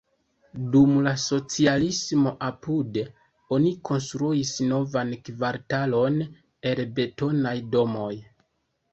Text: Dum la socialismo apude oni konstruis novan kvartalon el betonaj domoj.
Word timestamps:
Dum 0.75 0.93
la 1.07 1.11
socialismo 1.23 2.31
apude 2.45 3.03
oni 3.57 3.73
konstruis 3.89 4.53
novan 4.71 5.11
kvartalon 5.27 6.17
el 6.71 6.81
betonaj 7.01 7.53
domoj. 7.77 8.09